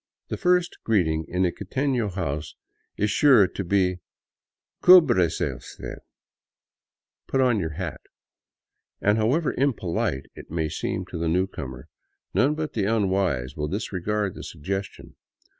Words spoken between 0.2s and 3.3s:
The first greeting in a quiteno house is